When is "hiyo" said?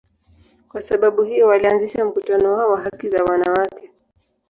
1.23-1.47